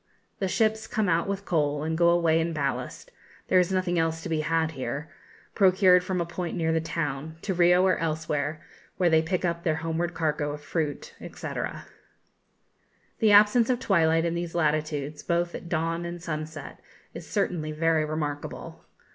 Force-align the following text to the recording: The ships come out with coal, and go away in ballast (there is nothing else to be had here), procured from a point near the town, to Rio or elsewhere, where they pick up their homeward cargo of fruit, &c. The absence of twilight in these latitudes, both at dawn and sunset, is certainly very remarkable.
The 0.39 0.47
ships 0.47 0.87
come 0.87 1.07
out 1.07 1.27
with 1.27 1.45
coal, 1.45 1.83
and 1.83 1.95
go 1.95 2.09
away 2.09 2.39
in 2.39 2.53
ballast 2.53 3.11
(there 3.49 3.59
is 3.59 3.71
nothing 3.71 3.99
else 3.99 4.23
to 4.23 4.29
be 4.29 4.39
had 4.41 4.71
here), 4.71 5.11
procured 5.53 6.03
from 6.03 6.19
a 6.19 6.25
point 6.25 6.57
near 6.57 6.71
the 6.71 6.81
town, 6.81 7.37
to 7.43 7.53
Rio 7.53 7.85
or 7.85 7.97
elsewhere, 7.99 8.63
where 8.97 9.11
they 9.11 9.21
pick 9.21 9.45
up 9.45 9.61
their 9.63 9.75
homeward 9.75 10.15
cargo 10.15 10.53
of 10.53 10.61
fruit, 10.63 11.13
&c. 11.19 11.47
The 13.19 13.31
absence 13.31 13.69
of 13.69 13.79
twilight 13.79 14.25
in 14.25 14.33
these 14.33 14.55
latitudes, 14.55 15.21
both 15.21 15.53
at 15.53 15.69
dawn 15.69 16.03
and 16.03 16.19
sunset, 16.19 16.79
is 17.13 17.29
certainly 17.29 17.71
very 17.71 18.03
remarkable. 18.03 18.83